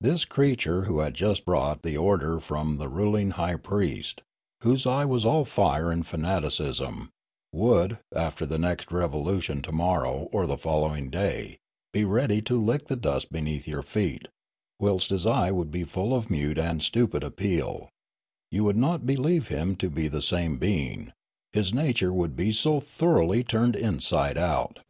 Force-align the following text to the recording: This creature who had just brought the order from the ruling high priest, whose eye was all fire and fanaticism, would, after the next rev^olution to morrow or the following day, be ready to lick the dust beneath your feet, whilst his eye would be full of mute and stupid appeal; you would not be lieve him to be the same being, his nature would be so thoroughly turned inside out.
This 0.00 0.24
creature 0.24 0.86
who 0.86 0.98
had 0.98 1.14
just 1.14 1.44
brought 1.44 1.82
the 1.84 1.96
order 1.96 2.40
from 2.40 2.78
the 2.78 2.88
ruling 2.88 3.30
high 3.30 3.54
priest, 3.54 4.22
whose 4.62 4.88
eye 4.88 5.04
was 5.04 5.24
all 5.24 5.44
fire 5.44 5.88
and 5.92 6.04
fanaticism, 6.04 7.10
would, 7.52 7.98
after 8.12 8.44
the 8.44 8.58
next 8.58 8.88
rev^olution 8.88 9.62
to 9.62 9.70
morrow 9.70 10.26
or 10.32 10.48
the 10.48 10.58
following 10.58 11.10
day, 11.10 11.60
be 11.92 12.04
ready 12.04 12.42
to 12.42 12.60
lick 12.60 12.88
the 12.88 12.96
dust 12.96 13.30
beneath 13.30 13.68
your 13.68 13.82
feet, 13.82 14.26
whilst 14.80 15.10
his 15.10 15.26
eye 15.28 15.52
would 15.52 15.70
be 15.70 15.84
full 15.84 16.12
of 16.12 16.28
mute 16.28 16.58
and 16.58 16.82
stupid 16.82 17.22
appeal; 17.22 17.88
you 18.50 18.64
would 18.64 18.76
not 18.76 19.06
be 19.06 19.14
lieve 19.14 19.46
him 19.46 19.76
to 19.76 19.88
be 19.88 20.08
the 20.08 20.20
same 20.22 20.56
being, 20.56 21.12
his 21.52 21.72
nature 21.72 22.12
would 22.12 22.34
be 22.34 22.50
so 22.52 22.80
thoroughly 22.80 23.44
turned 23.44 23.76
inside 23.76 24.36
out. 24.36 24.80